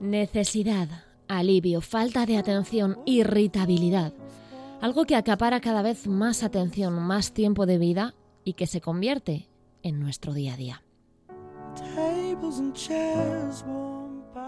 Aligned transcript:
Necesidad, 0.00 0.88
alivio, 1.28 1.80
falta 1.80 2.26
de 2.26 2.36
atención, 2.36 2.98
irritabilidad. 3.04 4.12
Algo 4.80 5.04
que 5.04 5.14
acapara 5.14 5.60
cada 5.60 5.82
vez 5.82 6.06
más 6.06 6.42
atención, 6.42 6.94
más 6.94 7.32
tiempo 7.32 7.64
de 7.66 7.78
vida 7.78 8.14
y 8.44 8.54
que 8.54 8.66
se 8.66 8.80
convierte 8.80 9.48
en 9.82 10.00
nuestro 10.00 10.34
día 10.34 10.54
a 10.54 10.56
día. 10.56 10.82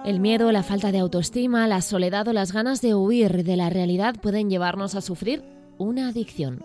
El 0.04 0.20
miedo, 0.20 0.50
la 0.52 0.62
falta 0.62 0.90
de 0.90 0.98
autoestima, 0.98 1.66
la 1.66 1.80
soledad 1.80 2.26
o 2.28 2.32
las 2.32 2.52
ganas 2.52 2.80
de 2.80 2.94
huir 2.94 3.44
de 3.44 3.56
la 3.56 3.70
realidad 3.70 4.16
pueden 4.20 4.50
llevarnos 4.50 4.94
a 4.94 5.00
sufrir 5.00 5.44
una 5.78 6.08
adicción. 6.08 6.64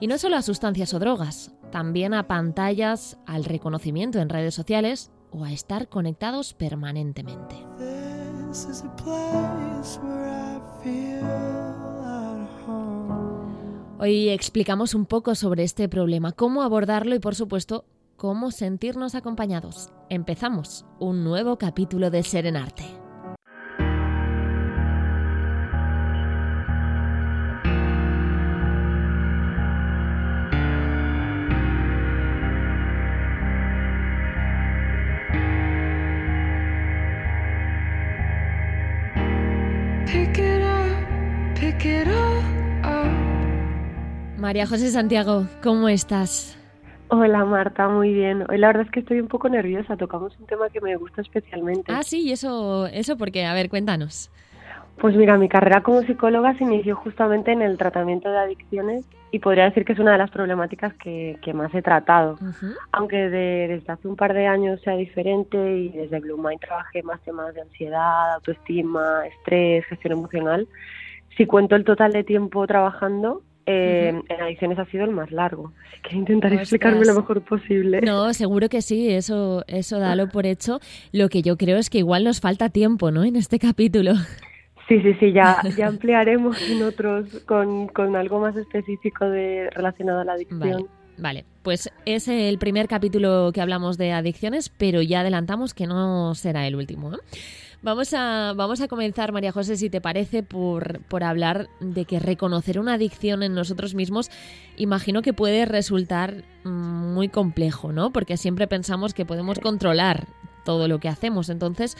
Y 0.00 0.06
no 0.06 0.18
solo 0.18 0.36
a 0.36 0.42
sustancias 0.42 0.94
o 0.94 0.98
drogas, 0.98 1.52
también 1.72 2.14
a 2.14 2.28
pantallas, 2.28 3.18
al 3.26 3.44
reconocimiento 3.44 4.20
en 4.20 4.28
redes 4.28 4.54
sociales 4.54 5.10
o 5.32 5.42
a 5.44 5.50
estar 5.50 5.88
conectados 5.88 6.54
permanentemente. 6.54 7.56
Hoy 13.98 14.28
explicamos 14.28 14.94
un 14.94 15.06
poco 15.06 15.34
sobre 15.34 15.64
este 15.64 15.88
problema, 15.88 16.32
cómo 16.32 16.62
abordarlo 16.62 17.16
y 17.16 17.18
por 17.18 17.34
supuesto 17.34 17.84
cómo 18.16 18.52
sentirnos 18.52 19.16
acompañados. 19.16 19.90
Empezamos 20.08 20.84
un 21.00 21.24
nuevo 21.24 21.56
capítulo 21.58 22.10
de 22.10 22.22
Serenarte. 22.22 23.01
María 44.52 44.66
José 44.66 44.90
Santiago, 44.90 45.46
¿cómo 45.62 45.88
estás? 45.88 46.58
Hola 47.08 47.42
Marta, 47.46 47.88
muy 47.88 48.12
bien. 48.12 48.44
Hoy 48.50 48.58
la 48.58 48.66
verdad 48.66 48.82
es 48.82 48.90
que 48.90 49.00
estoy 49.00 49.18
un 49.18 49.28
poco 49.28 49.48
nerviosa. 49.48 49.96
Tocamos 49.96 50.38
un 50.38 50.44
tema 50.44 50.68
que 50.68 50.82
me 50.82 50.94
gusta 50.96 51.22
especialmente. 51.22 51.90
Ah, 51.90 52.02
sí, 52.02 52.30
eso, 52.30 52.86
eso 52.88 53.16
porque, 53.16 53.46
a 53.46 53.54
ver, 53.54 53.70
cuéntanos. 53.70 54.30
Pues 55.00 55.16
mira, 55.16 55.38
mi 55.38 55.48
carrera 55.48 55.82
como 55.82 56.02
psicóloga 56.02 56.54
se 56.58 56.64
inició 56.64 56.96
justamente 56.96 57.50
en 57.50 57.62
el 57.62 57.78
tratamiento 57.78 58.30
de 58.30 58.40
adicciones 58.40 59.06
y 59.30 59.38
podría 59.38 59.64
decir 59.64 59.86
que 59.86 59.94
es 59.94 59.98
una 59.98 60.12
de 60.12 60.18
las 60.18 60.30
problemáticas 60.30 60.92
que, 61.02 61.38
más 61.54 61.74
he 61.74 61.80
tratado. 61.80 62.38
Aunque 62.92 63.30
desde 63.30 63.90
hace 63.90 64.06
un 64.06 64.16
par 64.16 64.34
de 64.34 64.48
años 64.48 64.82
sea 64.82 64.96
diferente 64.96 65.56
y 65.78 65.88
desde 65.88 66.20
Blue 66.20 66.36
Mind 66.36 66.60
trabajé 66.60 67.02
más 67.02 67.22
temas 67.22 67.54
de 67.54 67.62
ansiedad, 67.62 68.34
autoestima, 68.34 69.26
estrés, 69.28 69.86
gestión 69.86 70.12
emocional, 70.12 70.68
si 71.38 71.46
cuento 71.46 71.74
el 71.74 71.84
total 71.84 72.12
de 72.12 72.22
tiempo 72.22 72.66
trabajando, 72.66 73.40
eh, 73.66 74.20
en 74.28 74.40
adicciones 74.40 74.78
ha 74.78 74.84
sido 74.86 75.04
el 75.04 75.10
más 75.10 75.30
largo. 75.30 75.72
Así 75.88 76.00
que 76.02 76.16
intentaré 76.16 76.56
explicarme 76.56 77.04
lo 77.04 77.14
mejor 77.14 77.42
posible. 77.42 78.00
No, 78.00 78.32
seguro 78.34 78.68
que 78.68 78.82
sí, 78.82 79.10
eso, 79.10 79.64
eso 79.68 79.98
dalo 79.98 80.28
por 80.28 80.46
hecho. 80.46 80.80
Lo 81.12 81.28
que 81.28 81.42
yo 81.42 81.56
creo 81.56 81.78
es 81.78 81.90
que 81.90 81.98
igual 81.98 82.24
nos 82.24 82.40
falta 82.40 82.70
tiempo, 82.70 83.10
¿no? 83.10 83.24
En 83.24 83.36
este 83.36 83.58
capítulo. 83.58 84.14
Sí, 84.88 85.00
sí, 85.00 85.14
sí, 85.20 85.32
ya, 85.32 85.58
ya 85.76 85.86
ampliaremos 85.86 86.60
en 86.68 86.82
otros 86.82 87.40
con, 87.46 87.88
con 87.88 88.16
algo 88.16 88.40
más 88.40 88.56
específico 88.56 89.26
de 89.26 89.70
relacionado 89.70 90.20
a 90.20 90.24
la 90.24 90.32
adicción. 90.32 90.88
Vale. 91.18 91.44
pues 91.62 91.90
es 92.06 92.26
el 92.26 92.58
primer 92.58 92.88
capítulo 92.88 93.52
que 93.52 93.60
hablamos 93.60 93.96
de 93.96 94.12
adicciones, 94.12 94.70
pero 94.70 95.02
ya 95.02 95.20
adelantamos 95.20 95.74
que 95.74 95.86
no 95.86 96.34
será 96.34 96.66
el 96.66 96.74
último. 96.74 97.12
Vamos 97.82 98.14
a, 98.14 98.52
vamos 98.54 98.80
a 98.80 98.86
comenzar, 98.86 99.32
María 99.32 99.50
José, 99.50 99.76
si 99.76 99.90
te 99.90 100.00
parece, 100.00 100.44
por, 100.44 101.00
por 101.06 101.24
hablar 101.24 101.68
de 101.80 102.04
que 102.04 102.20
reconocer 102.20 102.78
una 102.78 102.94
adicción 102.94 103.42
en 103.42 103.54
nosotros 103.54 103.94
mismos, 103.94 104.30
imagino 104.76 105.20
que 105.20 105.32
puede 105.32 105.64
resultar 105.64 106.44
mm, 106.62 107.12
muy 107.12 107.28
complejo, 107.28 107.92
¿no? 107.92 108.12
Porque 108.12 108.36
siempre 108.36 108.68
pensamos 108.68 109.14
que 109.14 109.26
podemos 109.26 109.58
controlar 109.58 110.28
todo 110.64 110.86
lo 110.86 111.00
que 111.00 111.08
hacemos. 111.08 111.48
Entonces, 111.48 111.96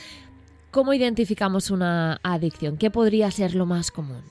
¿cómo 0.71 0.95
identificamos 0.95 1.69
una 1.73 2.21
adicción? 2.23 2.77
¿Qué 2.77 2.93
podría 2.93 3.29
ser 3.33 3.57
lo 3.57 3.67
más 3.67 3.91
común? 3.91 4.23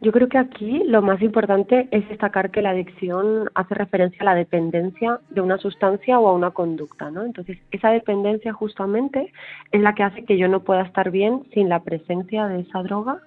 Yo 0.00 0.12
creo 0.12 0.28
que 0.28 0.38
aquí 0.38 0.84
lo 0.86 1.02
más 1.02 1.20
importante 1.22 1.88
es 1.90 2.08
destacar 2.08 2.52
que 2.52 2.62
la 2.62 2.70
adicción 2.70 3.50
hace 3.54 3.74
referencia 3.74 4.18
a 4.20 4.26
la 4.26 4.34
dependencia 4.36 5.18
de 5.30 5.40
una 5.40 5.58
sustancia 5.58 6.20
o 6.20 6.28
a 6.28 6.34
una 6.34 6.52
conducta, 6.52 7.10
¿no? 7.10 7.24
Entonces, 7.24 7.58
esa 7.72 7.90
dependencia 7.90 8.52
justamente 8.52 9.32
es 9.72 9.80
la 9.80 9.96
que 9.96 10.04
hace 10.04 10.24
que 10.24 10.38
yo 10.38 10.46
no 10.46 10.60
pueda 10.60 10.82
estar 10.82 11.10
bien 11.10 11.42
sin 11.52 11.68
la 11.68 11.82
presencia 11.82 12.46
de 12.46 12.60
esa 12.60 12.84
droga 12.84 13.18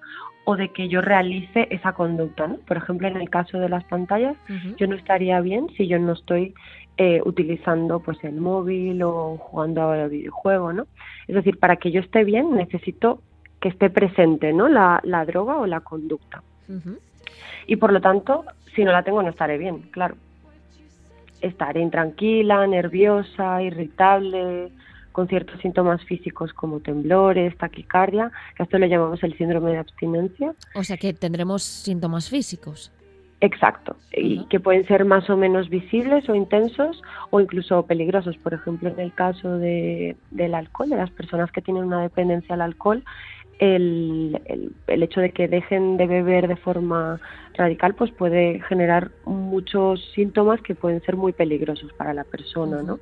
o 0.44 0.56
de 0.56 0.70
que 0.70 0.88
yo 0.88 1.02
realice 1.02 1.68
esa 1.70 1.92
conducta, 1.92 2.48
¿no? 2.48 2.56
Por 2.66 2.78
ejemplo, 2.78 3.06
en 3.06 3.18
el 3.18 3.28
caso 3.28 3.58
de 3.58 3.68
las 3.68 3.84
pantallas, 3.84 4.36
yo 4.78 4.86
no 4.86 4.96
estaría 4.96 5.40
bien 5.40 5.68
si 5.76 5.86
yo 5.86 5.98
no 5.98 6.12
estoy 6.12 6.54
eh, 6.96 7.20
utilizando 7.24 8.00
pues 8.00 8.22
el 8.24 8.40
móvil 8.40 9.02
o 9.02 9.36
jugando 9.36 9.90
al 9.90 10.08
videojuego, 10.08 10.72
¿no? 10.72 10.86
Es 11.28 11.34
decir, 11.34 11.58
para 11.58 11.76
que 11.76 11.90
yo 11.90 12.00
esté 12.00 12.24
bien 12.24 12.54
necesito 12.54 13.20
que 13.60 13.68
esté 13.68 13.90
presente, 13.90 14.54
¿no? 14.54 14.68
La, 14.68 15.00
la 15.04 15.26
droga 15.26 15.58
o 15.58 15.66
la 15.66 15.80
conducta. 15.80 16.42
Y 17.66 17.76
por 17.76 17.92
lo 17.92 18.00
tanto, 18.00 18.44
si 18.74 18.84
no 18.84 18.92
la 18.92 19.02
tengo, 19.02 19.22
no 19.22 19.30
estaré 19.30 19.58
bien, 19.58 19.82
claro. 19.90 20.16
Estaré 21.40 21.80
intranquila, 21.80 22.66
nerviosa, 22.66 23.62
irritable, 23.62 24.70
con 25.12 25.28
ciertos 25.28 25.60
síntomas 25.60 26.02
físicos 26.04 26.52
como 26.52 26.80
temblores, 26.80 27.56
taquicardia, 27.58 28.30
que 28.56 28.62
a 28.62 28.64
esto 28.64 28.78
le 28.78 28.88
llamamos 28.88 29.22
el 29.22 29.36
síndrome 29.36 29.72
de 29.72 29.78
abstinencia. 29.78 30.54
O 30.74 30.82
sea 30.82 30.96
que 30.96 31.12
tendremos 31.12 31.62
síntomas 31.62 32.28
físicos. 32.28 32.90
Exacto, 33.40 33.96
y 34.12 34.44
que 34.46 34.60
pueden 34.60 34.86
ser 34.86 35.04
más 35.04 35.28
o 35.28 35.36
menos 35.36 35.68
visibles 35.68 36.28
o 36.28 36.34
intensos 36.36 37.02
o 37.30 37.40
incluso 37.40 37.84
peligrosos. 37.86 38.36
Por 38.36 38.54
ejemplo, 38.54 38.88
en 38.88 39.00
el 39.00 39.12
caso 39.12 39.58
de, 39.58 40.16
del 40.30 40.54
alcohol, 40.54 40.90
de 40.90 40.96
las 40.96 41.10
personas 41.10 41.50
que 41.50 41.60
tienen 41.60 41.82
una 41.82 42.02
dependencia 42.02 42.54
al 42.54 42.60
alcohol, 42.60 43.02
el, 43.62 44.72
el, 44.88 45.02
hecho 45.04 45.20
de 45.20 45.30
que 45.30 45.46
dejen 45.46 45.96
de 45.96 46.08
beber 46.08 46.48
de 46.48 46.56
forma 46.56 47.20
radical 47.54 47.94
pues 47.94 48.10
puede 48.10 48.60
generar 48.68 49.12
muchos 49.24 50.04
síntomas 50.16 50.60
que 50.62 50.74
pueden 50.74 51.00
ser 51.02 51.14
muy 51.14 51.32
peligrosos 51.32 51.92
para 51.92 52.12
la 52.12 52.24
persona, 52.24 52.82
¿no? 52.82 52.98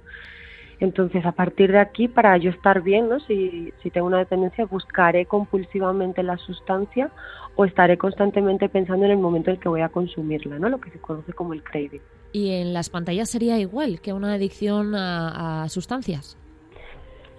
Entonces, 0.79 1.25
a 1.25 1.33
partir 1.33 1.73
de 1.73 1.79
aquí, 1.79 2.09
para 2.09 2.37
yo 2.39 2.51
estar 2.51 2.83
bien, 2.83 3.09
¿no? 3.09 3.21
si, 3.21 3.73
si 3.83 3.91
tengo 3.91 4.07
una 4.07 4.19
dependencia, 4.19 4.65
buscaré 4.65 5.27
compulsivamente 5.27 6.23
la 6.23 6.39
sustancia 6.39 7.11
o 7.55 7.67
estaré 7.67 7.99
constantemente 7.99 8.69
pensando 8.71 9.05
en 9.05 9.13
el 9.13 9.19
momento 9.19 9.51
en 9.51 9.57
el 9.57 9.63
que 9.63 9.69
voy 9.69 9.83
a 9.83 9.91
consumirla, 9.91 10.59
¿no? 10.59 10.71
lo 10.71 10.81
que 10.81 10.91
se 10.91 10.99
conoce 10.99 11.35
como 11.35 11.53
el 11.53 11.63
craving. 11.63 12.01
¿Y 12.33 12.53
en 12.53 12.73
las 12.73 12.89
pantallas 12.89 13.29
sería 13.29 13.59
igual 13.59 14.01
que 14.01 14.15
una 14.15 14.33
adicción 14.33 14.95
a 14.95 15.67
sustancias? 15.69 16.40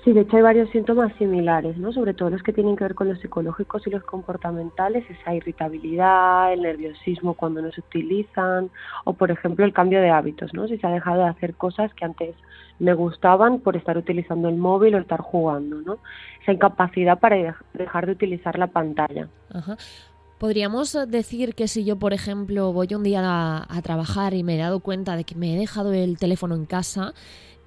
Sí, 0.03 0.13
de 0.13 0.21
hecho 0.21 0.37
hay 0.37 0.41
varios 0.41 0.69
síntomas 0.71 1.13
similares, 1.19 1.77
¿no? 1.77 1.93
Sobre 1.93 2.15
todo 2.15 2.31
los 2.31 2.41
que 2.41 2.53
tienen 2.53 2.75
que 2.75 2.85
ver 2.85 2.95
con 2.95 3.07
los 3.07 3.19
psicológicos 3.19 3.85
y 3.85 3.91
los 3.91 4.03
comportamentales, 4.03 5.05
esa 5.07 5.35
irritabilidad, 5.35 6.51
el 6.53 6.63
nerviosismo 6.63 7.35
cuando 7.35 7.61
no 7.61 7.71
se 7.71 7.81
utilizan, 7.81 8.71
o 9.05 9.13
por 9.13 9.29
ejemplo 9.29 9.63
el 9.63 9.73
cambio 9.73 10.01
de 10.01 10.09
hábitos, 10.09 10.55
¿no? 10.55 10.67
Si 10.67 10.79
se 10.79 10.87
ha 10.87 10.89
dejado 10.89 11.21
de 11.21 11.29
hacer 11.29 11.53
cosas 11.53 11.93
que 11.93 12.05
antes 12.05 12.35
me 12.79 12.95
gustaban 12.95 13.59
por 13.59 13.77
estar 13.77 13.95
utilizando 13.95 14.49
el 14.49 14.55
móvil 14.55 14.95
o 14.95 14.97
estar 14.97 15.21
jugando, 15.21 15.81
¿no? 15.81 15.99
Esa 16.41 16.53
incapacidad 16.53 17.19
para 17.19 17.55
dejar 17.73 18.07
de 18.07 18.13
utilizar 18.13 18.57
la 18.57 18.67
pantalla. 18.67 19.27
Ajá. 19.53 19.77
Podríamos 20.39 20.97
decir 21.07 21.53
que 21.53 21.67
si 21.67 21.85
yo, 21.85 21.99
por 21.99 22.13
ejemplo, 22.13 22.73
voy 22.73 22.87
un 22.95 23.03
día 23.03 23.21
a 23.69 23.81
trabajar 23.83 24.33
y 24.33 24.41
me 24.41 24.55
he 24.55 24.57
dado 24.57 24.79
cuenta 24.79 25.15
de 25.15 25.23
que 25.23 25.35
me 25.35 25.53
he 25.53 25.59
dejado 25.59 25.93
el 25.93 26.17
teléfono 26.17 26.55
en 26.55 26.65
casa, 26.65 27.13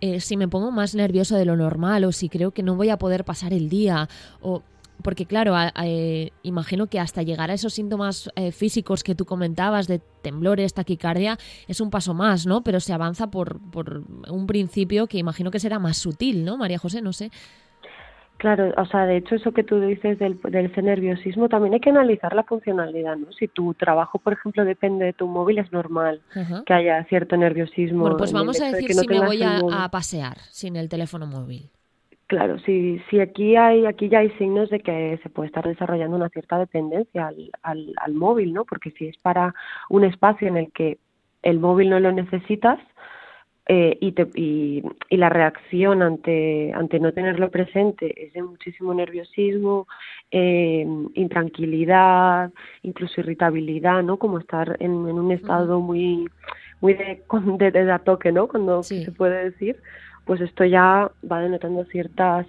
eh, 0.05 0.21
si 0.21 0.37
me 0.37 0.49
pongo 0.49 0.71
más 0.71 0.95
nervioso 0.95 1.35
de 1.35 1.47
lo 1.47 1.57
normal 1.57 2.05
o 2.05 2.13
si 2.13 2.29
creo 2.29 2.51
que 2.51 2.63
no 2.63 2.77
voy 2.77 2.91
a 2.91 2.99
poder 2.99 3.25
pasar 3.25 3.55
el 3.55 3.71
día 3.71 4.11
o 4.43 4.63
porque 5.01 5.25
claro, 5.25 5.55
eh, 5.83 6.31
imagino 6.43 6.89
que 6.89 7.01
hasta 7.01 7.23
llegar 7.23 7.51
a 7.51 7.55
esos 7.55 7.73
síntomas 7.73 8.31
eh, 8.37 8.53
físicos 8.53 9.03
que 9.03 9.15
tú 9.15 9.25
comentabas 9.25 9.87
de 9.87 10.01
temblores, 10.21 10.75
taquicardia, 10.75 11.39
es 11.69 11.81
un 11.81 11.89
paso 11.89 12.13
más, 12.13 12.45
¿no? 12.45 12.63
Pero 12.63 12.81
se 12.81 12.93
avanza 12.93 13.31
por, 13.31 13.59
por 13.71 14.05
un 14.29 14.47
principio 14.47 15.07
que 15.07 15.17
imagino 15.17 15.51
que 15.51 15.59
será 15.59 15.79
más 15.79 15.97
sutil, 15.97 16.45
¿no, 16.45 16.59
María 16.59 16.79
José? 16.79 17.01
No 17.01 17.15
sé. 17.15 17.31
Claro, 18.45 18.75
o 18.77 18.85
sea, 18.85 19.07
de 19.07 19.17
hecho 19.17 19.37
eso 19.37 19.53
que 19.53 19.65
tú 19.65 19.81
dices 19.81 20.19
del, 20.19 20.39
del 20.39 20.67
ese 20.67 20.83
nerviosismo, 20.83 21.49
también 21.49 21.73
hay 21.73 21.81
que 21.81 21.89
analizar 21.89 22.35
la 22.35 22.43
funcionalidad, 22.43 23.17
¿no? 23.17 23.33
Si 23.33 23.49
tu 23.49 23.73
trabajo, 23.73 24.19
por 24.19 24.35
ejemplo, 24.35 24.67
depende 24.67 25.07
de 25.07 25.13
tu 25.15 25.27
móvil, 25.27 25.57
es 25.57 25.73
normal 25.73 26.21
que 26.67 26.75
haya 26.75 27.03
cierto 27.05 27.39
nerviosismo. 27.39 28.03
Bueno, 28.03 28.19
pues 28.19 28.35
vamos 28.35 28.61
a 28.61 28.71
decir 28.71 28.93
si 28.93 29.09
me 29.09 29.25
voy 29.25 29.43
a, 29.43 29.89
pasear 29.91 30.37
sin 30.51 30.77
el 30.77 30.91
teléfono 30.91 31.27
móvil. 31.27 31.71
Claro, 32.27 32.59
si, 32.59 33.01
si 33.09 33.19
aquí 33.19 33.57
hay 33.57 33.87
aquí 33.87 34.11
ya 34.11 34.19
hay 34.19 34.29
signos 34.33 34.69
de 34.69 34.81
que 34.81 35.19
se 35.23 35.31
puede 35.31 35.47
estar 35.47 35.67
desarrollando 35.67 36.15
una 36.15 36.29
cierta 36.29 36.59
dependencia 36.59 37.29
al, 37.29 37.51
al, 37.63 37.95
al 37.97 38.13
móvil, 38.13 38.53
¿no? 38.53 38.67
Porque 38.67 38.91
si 38.91 39.07
es 39.07 39.17
para 39.17 39.55
un 39.89 40.05
espacio 40.05 40.49
en 40.49 40.59
el 40.59 40.71
que 40.71 40.99
el 41.43 41.61
móvil 41.61 41.89
no 41.89 41.99
lo 41.99 42.13
necesitas, 42.13 42.79
eh, 43.67 43.97
y, 43.99 44.13
te, 44.13 44.29
y, 44.35 44.83
y, 45.09 45.17
la 45.17 45.31
reacción 45.31 46.03
ante, 46.03 46.71
ante 46.75 47.01
no 47.01 47.13
tenerlo 47.13 47.51
presente 47.51 48.27
es 48.27 48.35
de 48.35 48.43
muchísimo 48.43 48.93
nerviosismo, 48.93 49.89
eh, 50.31 50.87
intranquilidad, 51.15 52.53
incluso 52.83 53.23
irritabilidad, 53.23 54.03
¿no? 54.03 54.19
Como 54.19 54.39
estar 54.39 54.77
en, 54.81 55.09
en 55.09 55.19
un 55.19 55.33
estado 55.33 55.81
muy 55.81 56.29
muy 56.83 56.93
de, 56.93 57.23
de, 57.59 57.71
de, 57.71 57.99
toque, 58.01 58.33
¿no? 58.33 58.49
Cuando 58.49 58.83
se 58.83 59.11
puede 59.13 59.45
decir, 59.45 59.81
pues 60.27 60.43
esto 60.43 60.67
ya 60.67 61.11
va 61.31 61.41
denotando 61.41 61.85
ciertas 61.87 62.47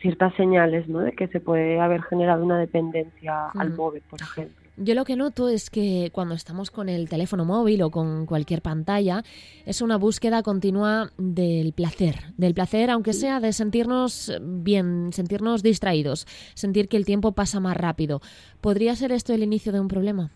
ciertas 0.00 0.32
señales, 0.34 0.88
¿no? 0.88 1.00
De 1.00 1.12
que 1.12 1.28
se 1.28 1.40
puede 1.40 1.78
haber 1.78 2.00
generado 2.02 2.42
una 2.42 2.58
dependencia 2.58 3.48
al 3.48 3.74
móvil, 3.74 4.02
por 4.08 4.22
ejemplo. 4.22 4.59
Yo 4.82 4.94
lo 4.94 5.04
que 5.04 5.14
noto 5.14 5.50
es 5.50 5.68
que 5.68 6.08
cuando 6.10 6.34
estamos 6.34 6.70
con 6.70 6.88
el 6.88 7.06
teléfono 7.06 7.44
móvil 7.44 7.82
o 7.82 7.90
con 7.90 8.24
cualquier 8.24 8.62
pantalla, 8.62 9.22
es 9.66 9.82
una 9.82 9.98
búsqueda 9.98 10.42
continua 10.42 11.12
del 11.18 11.74
placer, 11.74 12.32
del 12.38 12.54
placer, 12.54 12.88
aunque 12.88 13.12
sea 13.12 13.40
de 13.40 13.52
sentirnos 13.52 14.32
bien, 14.40 15.10
sentirnos 15.12 15.62
distraídos, 15.62 16.26
sentir 16.54 16.88
que 16.88 16.96
el 16.96 17.04
tiempo 17.04 17.32
pasa 17.32 17.60
más 17.60 17.76
rápido. 17.76 18.22
¿Podría 18.62 18.96
ser 18.96 19.12
esto 19.12 19.34
el 19.34 19.42
inicio 19.42 19.70
de 19.70 19.80
un 19.80 19.88
problema? 19.88 20.30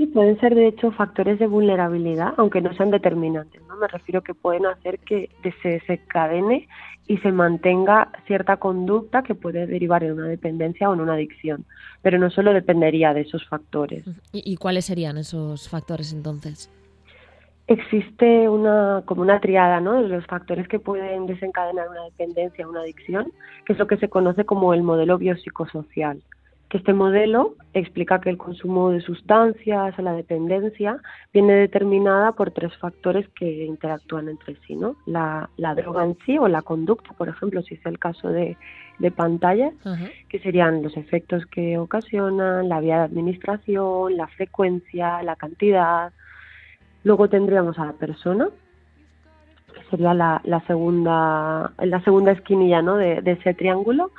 Sí, 0.00 0.06
pueden 0.06 0.40
ser 0.40 0.54
de 0.54 0.66
hecho 0.66 0.92
factores 0.92 1.38
de 1.38 1.46
vulnerabilidad, 1.46 2.32
aunque 2.38 2.62
no 2.62 2.72
sean 2.72 2.90
determinantes. 2.90 3.60
¿no? 3.68 3.76
Me 3.76 3.86
refiero 3.86 4.22
que 4.22 4.32
pueden 4.32 4.64
hacer 4.64 4.98
que 5.00 5.28
se 5.60 5.68
desencadene 5.68 6.68
y 7.06 7.18
se 7.18 7.30
mantenga 7.30 8.10
cierta 8.26 8.56
conducta 8.56 9.22
que 9.22 9.34
puede 9.34 9.66
derivar 9.66 10.02
en 10.02 10.12
una 10.12 10.26
dependencia 10.26 10.88
o 10.88 10.94
en 10.94 11.02
una 11.02 11.12
adicción. 11.12 11.66
Pero 12.00 12.16
no 12.18 12.30
solo 12.30 12.54
dependería 12.54 13.12
de 13.12 13.20
esos 13.20 13.46
factores. 13.46 14.06
¿Y, 14.32 14.56
cuáles 14.56 14.86
serían 14.86 15.18
esos 15.18 15.68
factores 15.68 16.14
entonces? 16.14 16.70
Existe 17.66 18.48
una 18.48 19.02
como 19.04 19.20
una 19.20 19.38
triada 19.38 19.80
¿no? 19.80 20.02
de 20.02 20.08
los 20.08 20.24
factores 20.24 20.66
que 20.66 20.78
pueden 20.78 21.26
desencadenar 21.26 21.90
una 21.90 22.04
dependencia 22.04 22.66
o 22.66 22.70
una 22.70 22.80
adicción, 22.80 23.30
que 23.66 23.74
es 23.74 23.78
lo 23.78 23.86
que 23.86 23.98
se 23.98 24.08
conoce 24.08 24.46
como 24.46 24.72
el 24.72 24.82
modelo 24.82 25.18
biopsicosocial 25.18 26.22
que 26.70 26.78
este 26.78 26.94
modelo 26.94 27.56
explica 27.74 28.20
que 28.20 28.30
el 28.30 28.38
consumo 28.38 28.90
de 28.90 29.00
sustancias 29.00 29.98
o 29.98 30.02
la 30.02 30.12
dependencia 30.12 30.98
viene 31.32 31.54
determinada 31.54 32.30
por 32.32 32.52
tres 32.52 32.74
factores 32.76 33.28
que 33.30 33.64
interactúan 33.64 34.28
entre 34.28 34.54
sí, 34.64 34.76
¿no? 34.76 34.94
La, 35.04 35.50
droga 35.74 36.04
en 36.04 36.16
sí 36.24 36.38
o 36.38 36.46
la 36.46 36.62
conducta, 36.62 37.12
por 37.14 37.28
ejemplo, 37.28 37.60
si 37.62 37.74
es 37.74 37.84
el 37.86 37.98
caso 37.98 38.28
de, 38.28 38.56
de 39.00 39.10
pantallas, 39.10 39.74
que 40.28 40.38
serían 40.38 40.80
los 40.84 40.96
efectos 40.96 41.44
que 41.46 41.76
ocasionan, 41.76 42.68
la 42.68 42.78
vía 42.78 42.98
de 42.98 43.04
administración, 43.04 44.16
la 44.16 44.28
frecuencia, 44.28 45.24
la 45.24 45.34
cantidad. 45.34 46.12
Luego 47.02 47.28
tendríamos 47.28 47.80
a 47.80 47.86
la 47.86 47.92
persona, 47.94 48.48
que 49.74 49.82
sería 49.90 50.14
la, 50.14 50.40
la 50.44 50.60
segunda, 50.68 51.72
la 51.78 52.00
segunda 52.04 52.30
esquinilla 52.30 52.80
¿no? 52.80 52.94
de, 52.94 53.22
de 53.22 53.32
ese 53.32 53.54
triángulo, 53.54 54.12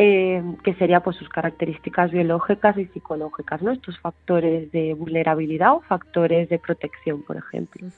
eh, 0.00 0.40
que 0.62 0.74
sería 0.74 1.00
pues 1.00 1.16
sus 1.16 1.28
características 1.28 2.12
biológicas 2.12 2.78
y 2.78 2.86
psicológicas, 2.86 3.60
¿no? 3.62 3.72
Estos 3.72 3.98
factores 3.98 4.70
de 4.70 4.94
vulnerabilidad 4.94 5.72
o 5.74 5.80
factores 5.80 6.48
de 6.48 6.60
protección, 6.60 7.24
por 7.24 7.36
ejemplo. 7.36 7.88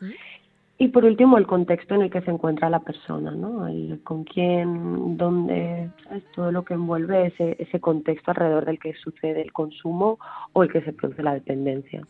Y 0.82 0.88
por 0.88 1.04
último, 1.04 1.36
el 1.36 1.46
contexto 1.46 1.94
en 1.94 2.00
el 2.00 2.10
que 2.10 2.22
se 2.22 2.30
encuentra 2.30 2.70
la 2.70 2.80
persona, 2.80 3.32
¿no? 3.32 3.68
El 3.68 4.00
con 4.02 4.24
quién, 4.24 5.18
dónde, 5.18 5.90
todo 6.34 6.50
lo 6.52 6.64
que 6.64 6.72
envuelve 6.72 7.26
ese, 7.26 7.54
ese 7.58 7.80
contexto 7.80 8.30
alrededor 8.30 8.64
del 8.64 8.78
que 8.78 8.94
sucede 8.94 9.42
el 9.42 9.52
consumo 9.52 10.18
o 10.54 10.62
el 10.62 10.72
que 10.72 10.80
se 10.80 10.94
produce 10.94 11.22
la 11.22 11.34
dependencia. 11.34 12.00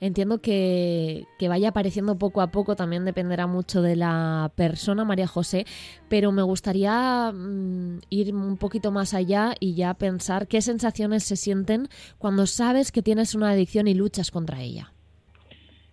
Entiendo 0.00 0.40
que, 0.40 1.26
vaya 1.46 1.68
apareciendo 1.68 2.16
poco 2.16 2.40
a 2.40 2.46
poco, 2.46 2.74
también 2.74 3.04
dependerá 3.04 3.46
mucho 3.46 3.82
de 3.82 3.96
la 3.96 4.50
persona, 4.54 5.04
María 5.04 5.26
José, 5.26 5.66
pero 6.08 6.32
me 6.32 6.40
gustaría 6.40 7.30
mm, 7.30 7.98
ir 8.08 8.34
un 8.34 8.56
poquito 8.56 8.92
más 8.92 9.12
allá 9.12 9.52
y 9.60 9.74
ya 9.74 9.92
pensar 9.92 10.48
qué 10.48 10.62
sensaciones 10.62 11.24
se 11.24 11.36
sienten 11.36 11.88
cuando 12.16 12.46
sabes 12.46 12.92
que 12.92 13.02
tienes 13.02 13.34
una 13.34 13.50
adicción 13.50 13.88
y 13.88 13.92
luchas 13.92 14.30
contra 14.30 14.62
ella. 14.62 14.94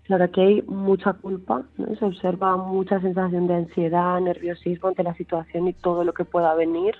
Claro 0.07 0.31
que 0.31 0.41
hay 0.41 0.61
mucha 0.61 1.11
culpa, 1.11 1.63
se 1.99 2.05
observa 2.05 2.55
mucha 2.55 3.01
sensación 3.01 3.45
de 3.47 3.55
ansiedad, 3.55 4.21
nerviosismo 4.21 4.87
ante 4.87 5.03
la 5.03 5.13
situación 5.15 5.67
y 5.67 5.73
todo 5.73 6.05
lo 6.05 6.13
que 6.13 6.23
pueda 6.23 6.55
venir 6.55 6.95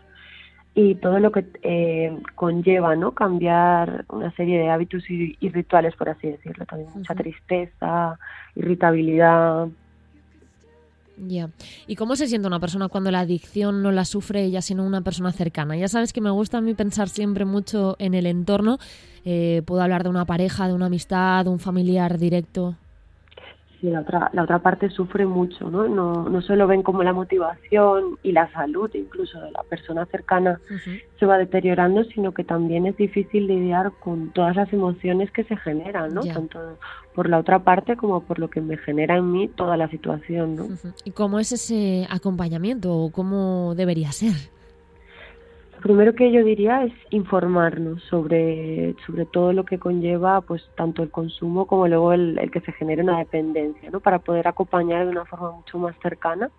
y 0.75 0.95
todo 0.95 1.17
lo 1.19 1.31
que 1.31 1.45
eh, 1.63 2.19
conlleva 2.35 2.97
no 2.97 3.13
cambiar 3.13 4.03
una 4.09 4.29
serie 4.35 4.59
de 4.59 4.69
hábitos 4.69 5.09
y, 5.09 5.37
rituales 5.39 5.95
por 5.95 6.09
así 6.09 6.27
decirlo 6.27 6.65
también 6.65 6.89
mucha 6.93 7.15
tristeza 7.15 8.19
irritabilidad 8.55 9.69
ya. 11.25 11.49
¿Y 11.87 11.95
cómo 11.95 12.15
se 12.15 12.27
siente 12.27 12.47
una 12.47 12.59
persona 12.59 12.89
cuando 12.89 13.09
la 13.09 13.21
adicción 13.21 13.81
no 13.81 13.91
la 13.91 14.05
sufre 14.05 14.43
ella, 14.43 14.61
sino 14.61 14.85
una 14.85 15.01
persona 15.01 15.31
cercana? 15.31 15.75
Ya 15.75 15.87
sabes 15.87 16.13
que 16.13 16.21
me 16.21 16.29
gusta 16.29 16.59
a 16.59 16.61
mí 16.61 16.75
pensar 16.75 17.09
siempre 17.09 17.43
mucho 17.43 17.95
en 17.97 18.13
el 18.13 18.27
entorno. 18.27 18.77
Eh, 19.25 19.63
puedo 19.65 19.81
hablar 19.81 20.03
de 20.03 20.09
una 20.09 20.25
pareja, 20.25 20.67
de 20.67 20.75
una 20.75 20.85
amistad, 20.85 21.45
de 21.45 21.49
un 21.49 21.57
familiar 21.57 22.19
directo 22.19 22.75
sí, 23.79 23.89
la 23.89 24.01
otra, 24.01 24.29
la 24.33 24.43
otra 24.43 24.59
parte 24.59 24.89
sufre 24.89 25.25
mucho, 25.25 25.69
¿no? 25.69 25.87
¿no? 25.87 26.29
No 26.29 26.41
solo 26.41 26.67
ven 26.67 26.83
como 26.83 27.03
la 27.03 27.13
motivación 27.13 28.17
y 28.23 28.31
la 28.31 28.51
salud 28.51 28.89
incluso 28.93 29.39
de 29.39 29.51
la 29.51 29.63
persona 29.63 30.05
cercana 30.05 30.59
se 31.19 31.25
va 31.25 31.37
deteriorando, 31.37 32.03
sino 32.05 32.33
que 32.33 32.43
también 32.43 32.85
es 32.85 32.97
difícil 32.97 33.47
lidiar 33.47 33.91
con 33.99 34.31
todas 34.31 34.55
las 34.55 34.71
emociones 34.73 35.31
que 35.31 35.43
se 35.43 35.57
generan, 35.57 36.13
¿no? 36.13 36.21
Tanto 36.21 36.77
por 37.13 37.29
la 37.29 37.39
otra 37.39 37.59
parte 37.59 37.95
como 37.95 38.21
por 38.21 38.39
lo 38.39 38.49
que 38.49 38.61
me 38.61 38.77
genera 38.77 39.17
en 39.17 39.31
mí 39.31 39.47
toda 39.47 39.77
la 39.77 39.89
situación, 39.89 40.55
¿no? 40.55 40.67
¿Y 41.03 41.11
cómo 41.11 41.39
es 41.39 41.51
ese 41.51 42.07
acompañamiento 42.09 42.93
o 42.93 43.11
cómo 43.11 43.73
debería 43.75 44.11
ser? 44.11 44.56
Lo 45.77 45.83
primero 45.83 46.15
que 46.15 46.31
yo 46.31 46.43
diría 46.43 46.83
es 46.85 46.93
informarnos 47.11 48.01
sobre, 48.05 48.95
sobre 49.05 49.25
todo 49.27 49.53
lo 49.53 49.63
que 49.63 49.77
conlleva 49.77 50.41
pues 50.41 50.67
tanto 50.75 51.03
el 51.03 51.11
consumo 51.11 51.67
como 51.67 51.87
luego 51.87 52.13
el, 52.13 52.49
que 52.51 52.61
se 52.61 52.71
genere 52.71 53.03
una 53.03 53.19
dependencia, 53.19 53.91
¿no? 53.91 53.99
Para 53.99 54.17
poder 54.17 54.47
acompañar 54.47 55.05
de 55.05 55.11
una 55.11 55.25
forma 55.25 55.51
mucho 55.51 55.77
más 55.77 55.95
cercana, 56.01 56.49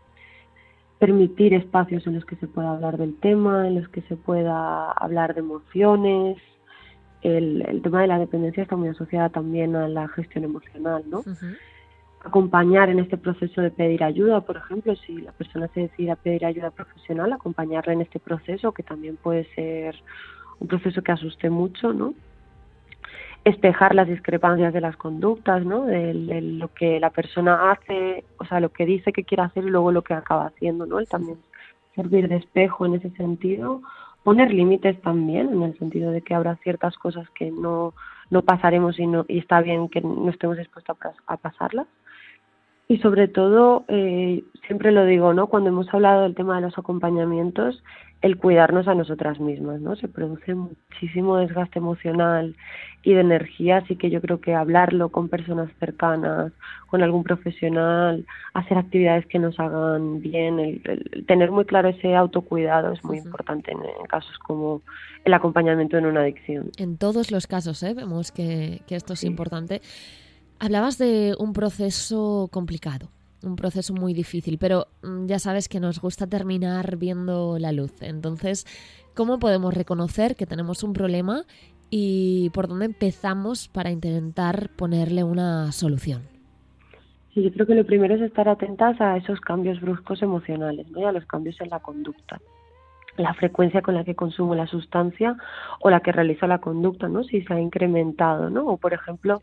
permitir 1.00 1.52
espacios 1.52 2.06
en 2.06 2.14
los 2.14 2.24
que 2.24 2.36
se 2.36 2.46
pueda 2.46 2.70
hablar 2.70 2.96
del 2.96 3.18
tema, 3.18 3.66
en 3.66 3.80
los 3.80 3.88
que 3.88 4.02
se 4.02 4.14
pueda 4.14 4.92
hablar 4.92 5.34
de 5.34 5.40
emociones. 5.40 6.38
El, 7.22 7.62
el 7.68 7.82
tema 7.82 8.02
de 8.02 8.06
la 8.06 8.20
dependencia 8.20 8.62
está 8.62 8.76
muy 8.76 8.88
asociada 8.88 9.30
también 9.30 9.74
a 9.74 9.88
la 9.88 10.06
gestión 10.06 10.44
emocional, 10.44 11.02
¿no? 11.08 11.24
Acompañar 12.28 12.88
en 12.88 13.00
este 13.00 13.16
proceso 13.16 13.60
de 13.60 13.70
pedir 13.70 14.04
ayuda, 14.04 14.40
por 14.40 14.56
ejemplo, 14.56 14.94
si 14.96 15.20
la 15.20 15.32
persona 15.32 15.68
se 15.74 15.80
decide 15.80 16.12
a 16.12 16.16
pedir 16.16 16.44
ayuda 16.44 16.70
profesional, 16.70 17.32
acompañarla 17.32 17.92
en 17.92 18.02
este 18.02 18.20
proceso, 18.20 18.72
que 18.72 18.82
también 18.82 19.16
puede 19.16 19.44
ser 19.54 19.96
un 20.60 20.68
proceso 20.68 21.02
que 21.02 21.12
asuste 21.12 21.50
mucho, 21.50 21.92
¿no? 21.92 22.14
Espejar 23.44 23.94
las 23.94 24.08
discrepancias 24.08 24.72
de 24.72 24.80
las 24.80 24.96
conductas, 24.96 25.64
¿no? 25.64 25.86
De, 25.86 26.12
lo 26.40 26.68
que 26.72 27.00
la 27.00 27.10
persona 27.10 27.72
hace, 27.72 28.24
o 28.38 28.44
sea, 28.44 28.60
lo 28.60 28.70
que 28.70 28.86
dice 28.86 29.12
que 29.12 29.24
quiere 29.24 29.42
hacer 29.42 29.64
y 29.64 29.70
luego 29.70 29.92
lo 29.92 30.02
que 30.02 30.14
acaba 30.14 30.46
haciendo, 30.46 30.86
¿no? 30.86 30.98
El 30.98 31.08
también 31.08 31.38
servir 31.94 32.28
de 32.28 32.36
espejo 32.36 32.86
en 32.86 32.94
ese 32.94 33.10
sentido, 33.10 33.82
poner 34.22 34.52
límites 34.52 35.00
también, 35.02 35.48
en 35.52 35.62
el 35.62 35.78
sentido 35.78 36.12
de 36.12 36.22
que 36.22 36.34
habrá 36.34 36.56
ciertas 36.56 36.96
cosas 36.96 37.28
que 37.30 37.50
no, 37.50 37.94
no 38.30 38.42
pasaremos 38.42 38.98
y, 38.98 39.06
no, 39.06 39.24
y 39.28 39.38
está 39.38 39.60
bien 39.62 39.88
que 39.88 40.00
no 40.00 40.30
estemos 40.30 40.58
dispuestos 40.58 40.96
a 41.26 41.36
pasarlas 41.36 41.86
y 42.88 42.98
sobre 42.98 43.28
todo, 43.28 43.84
eh, 43.88 44.42
siempre 44.66 44.92
lo 44.92 45.04
digo, 45.04 45.34
¿no? 45.34 45.48
Cuando 45.48 45.68
hemos 45.68 45.92
hablado 45.92 46.22
del 46.22 46.34
tema 46.34 46.56
de 46.56 46.62
los 46.62 46.78
acompañamientos, 46.78 47.82
el 48.22 48.38
cuidarnos 48.38 48.88
a 48.88 48.94
nosotras 48.94 49.38
mismas, 49.38 49.80
¿no? 49.80 49.94
Se 49.94 50.08
produce 50.08 50.54
muchísimo 50.54 51.36
desgaste 51.36 51.78
emocional 51.78 52.56
y 53.04 53.12
de 53.12 53.20
energía, 53.20 53.76
así 53.76 53.94
que 53.96 54.10
yo 54.10 54.20
creo 54.22 54.40
que 54.40 54.54
hablarlo 54.54 55.10
con 55.10 55.28
personas 55.28 55.70
cercanas, 55.78 56.50
con 56.88 57.02
algún 57.02 57.22
profesional, 57.22 58.24
hacer 58.54 58.78
actividades 58.78 59.26
que 59.26 59.38
nos 59.38 59.60
hagan 59.60 60.20
bien, 60.20 60.58
el, 60.58 61.24
tener 61.26 61.50
muy 61.50 61.66
claro 61.66 61.90
ese 61.90 62.16
autocuidado 62.16 62.92
es 62.92 63.04
muy 63.04 63.18
importante 63.18 63.70
en, 63.70 63.78
casos 64.08 64.36
como 64.38 64.80
el 65.24 65.34
acompañamiento 65.34 65.98
en 65.98 66.06
una 66.06 66.22
adicción. 66.22 66.70
En 66.78 66.96
todos 66.96 67.30
los 67.30 67.46
casos, 67.46 67.82
¿eh? 67.82 67.92
Vemos 67.94 68.32
que, 68.32 68.80
que 68.86 68.96
esto 68.96 69.12
es 69.12 69.24
importante. 69.24 69.82
Hablabas 70.60 70.98
de 70.98 71.36
un 71.38 71.52
proceso 71.52 72.48
complicado, 72.50 73.10
un 73.44 73.54
proceso 73.54 73.94
muy 73.94 74.12
difícil, 74.12 74.58
pero 74.58 74.88
mm, 75.02 75.26
ya 75.26 75.38
sabes 75.38 75.68
que 75.68 75.78
nos 75.78 76.00
gusta 76.00 76.26
terminar 76.26 76.96
viendo 76.96 77.58
la 77.60 77.70
luz. 77.70 78.02
Entonces, 78.02 78.66
¿cómo 79.14 79.38
podemos 79.38 79.72
reconocer 79.72 80.34
que 80.34 80.46
tenemos 80.46 80.82
un 80.82 80.94
problema 80.94 81.44
y 81.90 82.50
por 82.50 82.66
dónde 82.66 82.86
empezamos 82.86 83.68
para 83.68 83.92
intentar 83.92 84.70
ponerle 84.76 85.22
una 85.22 85.70
solución? 85.70 86.22
Yo 87.36 87.52
creo 87.52 87.66
que 87.66 87.76
lo 87.76 87.86
primero 87.86 88.16
es 88.16 88.22
estar 88.22 88.48
atentas 88.48 89.00
a 89.00 89.16
esos 89.16 89.40
cambios 89.40 89.80
bruscos 89.80 90.22
emocionales, 90.22 90.90
¿no? 90.90 91.00
y 91.00 91.04
a 91.04 91.12
los 91.12 91.24
cambios 91.26 91.60
en 91.60 91.68
la 91.68 91.78
conducta. 91.78 92.40
La 93.18 93.34
frecuencia 93.34 93.82
con 93.82 93.94
la 93.94 94.04
que 94.04 94.14
consumo 94.14 94.54
la 94.54 94.66
sustancia 94.66 95.36
o 95.80 95.90
la 95.90 96.00
que 96.00 96.12
realizo 96.12 96.46
la 96.46 96.58
conducta, 96.58 97.08
¿no? 97.08 97.24
Si 97.24 97.42
se 97.42 97.52
ha 97.52 97.60
incrementado, 97.60 98.48
¿no? 98.48 98.66
O 98.66 98.76
por 98.76 98.94
ejemplo, 98.94 99.42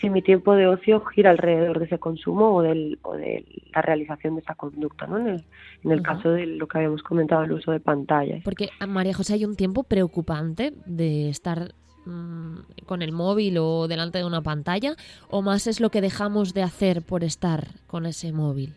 si 0.00 0.10
mi 0.10 0.22
tiempo 0.22 0.54
de 0.54 0.66
ocio 0.66 1.00
gira 1.06 1.30
alrededor 1.30 1.78
de 1.78 1.86
ese 1.86 1.98
consumo 1.98 2.54
o, 2.54 2.62
del, 2.62 2.98
o 3.02 3.14
de 3.14 3.44
la 3.74 3.82
realización 3.82 4.34
de 4.34 4.42
esa 4.42 4.54
conducta, 4.54 5.06
¿no? 5.06 5.18
En 5.18 5.28
el, 5.28 5.44
en 5.82 5.90
el 5.90 6.02
caso 6.02 6.30
de 6.30 6.46
lo 6.46 6.68
que 6.68 6.78
habíamos 6.78 7.02
comentado, 7.02 7.42
el 7.42 7.52
uso 7.52 7.72
de 7.72 7.80
pantallas. 7.80 8.42
Porque, 8.44 8.68
María 8.86 9.14
José, 9.14 9.34
hay 9.34 9.44
un 9.44 9.56
tiempo 9.56 9.84
preocupante 9.84 10.74
de 10.84 11.30
estar 11.30 11.72
mm, 12.04 12.84
con 12.86 13.02
el 13.02 13.12
móvil 13.12 13.58
o 13.58 13.88
delante 13.88 14.18
de 14.18 14.24
una 14.24 14.42
pantalla, 14.42 14.96
o 15.30 15.42
más 15.42 15.66
es 15.66 15.80
lo 15.80 15.90
que 15.90 16.00
dejamos 16.00 16.52
de 16.52 16.62
hacer 16.62 17.02
por 17.02 17.24
estar 17.24 17.68
con 17.86 18.04
ese 18.06 18.32
móvil? 18.32 18.74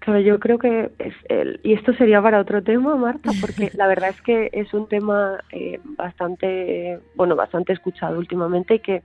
Claro, 0.00 0.20
yo 0.20 0.40
creo 0.40 0.58
que 0.58 0.90
es 0.98 1.14
el, 1.28 1.60
y 1.62 1.74
esto 1.74 1.92
sería 1.92 2.22
para 2.22 2.40
otro 2.40 2.62
tema, 2.62 2.96
Marta, 2.96 3.32
porque 3.38 3.70
la 3.74 3.86
verdad 3.86 4.08
es 4.08 4.20
que 4.22 4.48
es 4.52 4.72
un 4.72 4.88
tema 4.88 5.38
eh, 5.52 5.78
bastante, 5.84 6.98
bueno, 7.14 7.36
bastante 7.36 7.74
escuchado 7.74 8.18
últimamente 8.18 8.76
y 8.76 8.78
que 8.78 9.02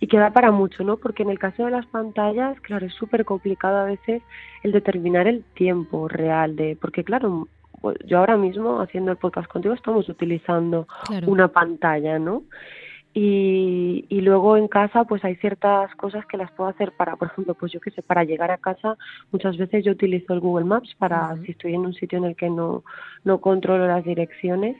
y 0.00 0.06
que 0.06 0.18
da 0.18 0.34
para 0.34 0.50
mucho, 0.50 0.84
¿no? 0.84 0.98
Porque 0.98 1.22
en 1.22 1.30
el 1.30 1.38
caso 1.38 1.64
de 1.64 1.70
las 1.70 1.86
pantallas, 1.86 2.60
claro, 2.60 2.84
es 2.84 2.92
súper 2.92 3.24
complicado 3.24 3.78
a 3.78 3.84
veces 3.84 4.22
el 4.62 4.72
determinar 4.72 5.26
el 5.26 5.44
tiempo 5.54 6.08
real 6.08 6.56
de, 6.56 6.76
porque 6.78 7.04
claro, 7.04 7.48
pues, 7.80 7.96
yo 8.04 8.18
ahora 8.18 8.36
mismo 8.36 8.82
haciendo 8.82 9.12
el 9.12 9.16
podcast 9.16 9.48
contigo 9.48 9.72
estamos 9.72 10.08
utilizando 10.10 10.86
una 11.26 11.48
pantalla, 11.48 12.18
¿no? 12.18 12.42
Y, 13.16 14.06
y 14.08 14.20
luego 14.22 14.56
en 14.56 14.66
casa 14.66 15.04
pues 15.04 15.24
hay 15.24 15.36
ciertas 15.36 15.94
cosas 15.94 16.26
que 16.26 16.36
las 16.36 16.50
puedo 16.50 16.68
hacer 16.68 16.90
para, 16.92 17.14
por 17.14 17.28
ejemplo, 17.28 17.54
pues 17.54 17.70
yo 17.70 17.80
qué 17.80 17.92
sé, 17.92 18.02
para 18.02 18.24
llegar 18.24 18.50
a 18.50 18.58
casa 18.58 18.96
muchas 19.30 19.56
veces 19.56 19.84
yo 19.84 19.92
utilizo 19.92 20.34
el 20.34 20.40
Google 20.40 20.64
Maps 20.64 20.96
para 20.98 21.36
si 21.44 21.52
estoy 21.52 21.74
en 21.74 21.86
un 21.86 21.94
sitio 21.94 22.18
en 22.18 22.24
el 22.24 22.34
que 22.34 22.50
no, 22.50 22.82
no 23.22 23.40
controlo 23.40 23.86
las 23.86 24.04
direcciones. 24.04 24.76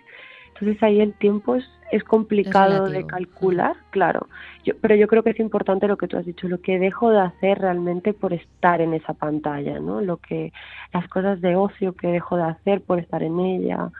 Entonces 0.48 0.82
ahí 0.82 1.00
el 1.00 1.14
tiempo 1.14 1.56
es, 1.56 1.64
es 1.90 2.04
complicado 2.04 2.88
de 2.88 3.06
calcular, 3.06 3.76
claro. 3.90 4.28
Yo, 4.64 4.74
pero 4.80 4.94
yo 4.94 5.08
creo 5.08 5.22
que 5.22 5.30
es 5.30 5.40
importante 5.40 5.88
lo 5.88 5.96
que 5.96 6.06
tú 6.06 6.16
has 6.16 6.26
dicho, 6.26 6.48
lo 6.48 6.60
que 6.60 6.78
dejo 6.78 7.10
de 7.10 7.20
hacer 7.20 7.58
realmente 7.58 8.12
por 8.12 8.32
estar 8.32 8.80
en 8.80 8.94
esa 8.94 9.14
pantalla, 9.14 9.80
¿no? 9.80 10.00
Lo 10.00 10.18
que 10.18 10.52
las 10.92 11.08
cosas 11.08 11.40
de 11.40 11.56
ocio 11.56 11.94
que 11.94 12.08
dejo 12.08 12.36
de 12.36 12.44
hacer 12.44 12.82
por 12.82 13.00
estar 13.00 13.22
en 13.22 13.40
ella 13.40 13.90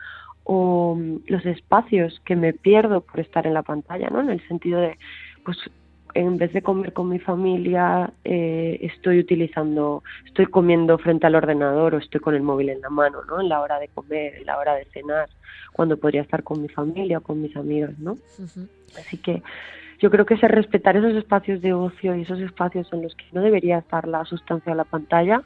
o 0.45 0.95
mm, 0.95 1.23
los 1.27 1.45
espacios 1.45 2.21
que 2.23 2.35
me 2.35 2.53
pierdo 2.53 3.01
por 3.01 3.19
estar 3.19 3.45
en 3.45 3.53
la 3.53 3.63
pantalla, 3.63 4.09
¿no? 4.09 4.21
En 4.21 4.29
el 4.29 4.47
sentido 4.47 4.79
de, 4.79 4.97
pues, 5.43 5.57
en 6.13 6.37
vez 6.37 6.53
de 6.53 6.61
comer 6.61 6.93
con 6.93 7.09
mi 7.09 7.19
familia, 7.19 8.13
eh, 8.23 8.79
estoy 8.81 9.19
utilizando, 9.19 10.01
estoy 10.25 10.45
comiendo 10.45 10.97
frente 10.97 11.27
al 11.27 11.35
ordenador 11.35 11.95
o 11.95 11.97
estoy 11.97 12.21
con 12.21 12.35
el 12.35 12.41
móvil 12.41 12.69
en 12.69 12.79
la 12.79 12.89
mano, 12.89 13.23
¿no? 13.25 13.41
En 13.41 13.49
la 13.49 13.59
hora 13.59 13.79
de 13.79 13.89
comer, 13.89 14.35
en 14.35 14.45
la 14.45 14.57
hora 14.57 14.75
de 14.75 14.85
cenar, 14.85 15.27
cuando 15.73 15.97
podría 15.97 16.21
estar 16.21 16.43
con 16.43 16.61
mi 16.61 16.69
familia 16.69 17.17
o 17.17 17.21
con 17.21 17.41
mis 17.41 17.55
amigos, 17.57 17.99
¿no? 17.99 18.15
Así 18.97 19.17
que 19.17 19.43
yo 19.99 20.09
creo 20.09 20.25
que 20.25 20.35
es 20.35 20.41
respetar 20.41 20.95
esos 20.95 21.15
espacios 21.15 21.61
de 21.61 21.73
ocio 21.73 22.15
y 22.15 22.21
esos 22.21 22.39
espacios 22.39 22.87
en 22.93 23.01
los 23.01 23.13
que 23.15 23.25
no 23.33 23.41
debería 23.41 23.79
estar 23.79 24.07
la 24.07 24.23
sustancia 24.25 24.71
de 24.71 24.77
la 24.77 24.83
pantalla 24.85 25.41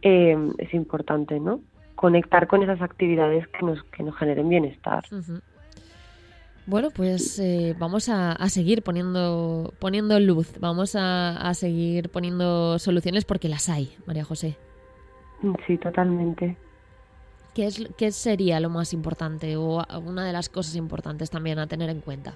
eh, 0.00 0.36
es 0.58 0.72
importante, 0.72 1.40
¿no? 1.40 1.60
Conectar 1.96 2.46
con 2.46 2.62
esas 2.62 2.80
actividades 2.80 3.48
que 3.48 3.66
nos, 3.66 3.82
que 3.84 4.02
nos 4.02 4.16
generen 4.16 4.48
bienestar. 4.48 5.04
Bueno, 6.66 6.90
pues 6.90 7.38
eh, 7.38 7.74
vamos 7.78 8.08
a, 8.08 8.36
seguir 8.48 8.82
poniendo, 8.82 9.72
poniendo 9.78 10.18
luz, 10.20 10.52
vamos 10.60 10.96
a, 10.96 11.52
seguir 11.54 12.10
poniendo 12.10 12.78
soluciones 12.78 13.24
porque 13.24 13.48
las 13.48 13.68
hay, 13.68 13.96
María 14.06 14.24
José. 14.24 14.56
Sí, 15.66 15.78
totalmente. 15.78 16.56
¿Qué, 17.54 17.66
es, 17.66 17.88
¿Qué 17.96 18.10
sería 18.10 18.60
lo 18.60 18.68
más 18.68 18.92
importante 18.92 19.56
o 19.56 19.82
una 20.04 20.24
de 20.26 20.32
las 20.32 20.48
cosas 20.48 20.76
importantes 20.76 21.30
también 21.30 21.58
a 21.58 21.66
tener 21.66 21.88
en 21.88 22.00
cuenta? 22.00 22.34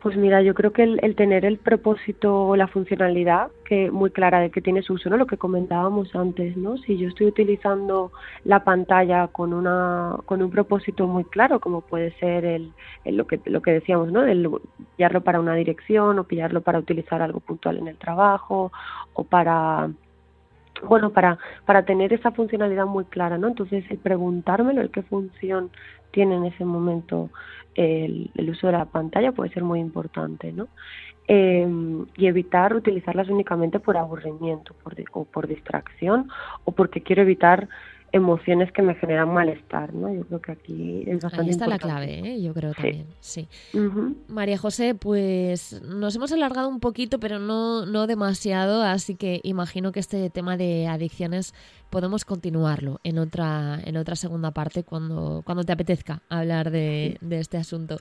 Pues 0.00 0.16
mira, 0.16 0.42
yo 0.42 0.54
creo 0.54 0.72
que 0.72 0.84
el, 0.84 1.16
tener 1.16 1.44
el 1.44 1.58
propósito 1.58 2.46
o 2.46 2.54
la 2.54 2.68
funcionalidad 2.68 3.50
que 3.64 3.90
muy 3.90 4.10
clara 4.10 4.38
de 4.38 4.50
que 4.50 4.62
tiene 4.62 4.82
su 4.82 4.92
uso, 4.92 5.10
¿no? 5.10 5.16
Lo 5.16 5.26
que 5.26 5.36
comentábamos 5.36 6.14
antes, 6.14 6.56
¿no? 6.56 6.76
Si 6.78 6.96
yo 6.96 7.08
estoy 7.08 7.26
utilizando 7.26 8.12
la 8.44 8.62
pantalla 8.62 9.26
con 9.26 9.52
una 9.52 10.16
con 10.24 10.40
un 10.40 10.50
propósito 10.52 11.08
muy 11.08 11.24
claro, 11.24 11.58
como 11.58 11.80
puede 11.80 12.12
ser 12.20 12.44
el, 12.44 12.72
lo 13.06 13.26
que 13.26 13.40
lo 13.46 13.60
que 13.60 13.72
decíamos, 13.72 14.12
¿no? 14.12 14.22
El 14.22 14.48
pillarlo 14.96 15.22
para 15.22 15.40
una 15.40 15.54
dirección 15.56 16.20
o 16.20 16.24
pillarlo 16.24 16.60
para 16.60 16.78
utilizar 16.78 17.20
algo 17.20 17.40
puntual 17.40 17.78
en 17.78 17.88
el 17.88 17.96
trabajo 17.96 18.70
o 19.14 19.24
para 19.24 19.90
bueno, 20.86 21.10
para, 21.10 21.38
para 21.64 21.84
tener 21.84 22.12
esa 22.12 22.30
funcionalidad 22.32 22.86
muy 22.86 23.04
clara, 23.04 23.38
¿no? 23.38 23.48
Entonces, 23.48 23.84
el 23.90 23.98
preguntármelo, 23.98 24.80
el 24.80 24.90
qué 24.90 25.02
función 25.02 25.70
tiene 26.10 26.36
en 26.36 26.44
ese 26.46 26.64
momento 26.64 27.30
el, 27.74 28.30
uso 28.50 28.66
de 28.66 28.72
la 28.72 28.86
pantalla 28.86 29.32
puede 29.32 29.52
ser 29.52 29.62
muy 29.62 29.80
importante, 29.80 30.52
¿no? 30.52 30.68
Em, 31.28 32.06
y 32.16 32.26
evitar 32.26 32.74
utilizarlas 32.74 33.28
únicamente 33.28 33.80
por 33.80 33.96
aburrimiento 33.96 34.74
por, 34.82 34.94
o 35.12 35.24
por 35.24 35.46
distracción 35.46 36.28
o 36.64 36.72
porque 36.72 37.02
quiero 37.02 37.22
evitar 37.22 37.68
emociones 38.12 38.72
que 38.72 38.82
me 38.82 38.94
generan 38.94 39.32
malestar, 39.32 39.94
¿no? 39.94 40.12
Yo 40.12 40.24
creo 40.24 40.40
que 40.40 40.52
aquí 40.52 41.04
es 41.06 41.22
bastante 41.22 41.44
Ahí 41.44 41.50
está 41.50 41.66
la 41.66 41.78
clave, 41.78 42.20
¿eh? 42.20 42.42
yo 42.42 42.54
creo 42.54 42.72
también, 42.72 43.06
sí. 43.20 43.48
María 44.28 44.58
José, 44.58 44.94
pues 44.94 45.82
nos 45.82 46.16
hemos 46.16 46.32
alargado 46.32 46.68
un 46.68 46.80
poquito, 46.80 47.18
pero 47.18 47.38
no, 47.38 47.86
no 47.86 48.06
demasiado, 48.06 48.82
así 48.82 49.14
que 49.14 49.40
imagino 49.42 49.92
que 49.92 50.00
este 50.00 50.30
tema 50.30 50.56
de 50.56 50.86
adicciones 50.86 51.54
podemos 51.90 52.24
continuarlo 52.24 53.00
en 53.04 53.18
otra, 53.18 53.78
en 53.84 53.96
otra 53.96 54.16
segunda 54.16 54.50
parte 54.50 54.84
cuando, 54.84 55.42
cuando 55.44 55.64
te 55.64 55.72
apetezca 55.72 56.22
hablar 56.28 56.70
de, 56.70 57.18
de 57.20 57.38
este 57.38 57.56
asunto. 57.56 57.96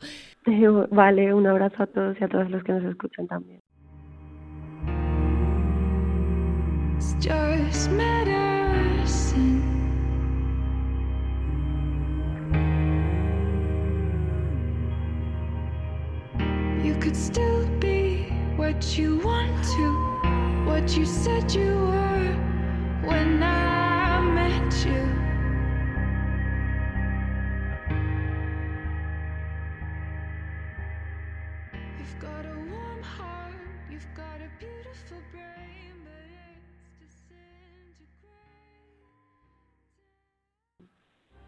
Vale, 0.91 1.33
un 1.33 1.47
abrazo 1.47 1.83
a 1.83 1.87
todos 1.87 2.17
y 2.19 2.23
a 2.23 2.27
todos 2.27 2.49
los 2.49 2.63
que 2.63 2.73
nos 2.73 2.83
escuchan 2.85 3.27
también. 3.27 3.61
Could 16.99 17.15
still 17.15 17.67
be 17.79 18.23
what 18.55 18.97
you 18.97 19.17
want 19.19 19.63
to, 19.75 20.65
what 20.65 20.97
you 20.97 21.05
said 21.05 21.51
you 21.53 21.73
were 21.75 22.35
when 23.03 23.43
I 23.43 24.21
met 24.21 24.85
you. 24.85 25.26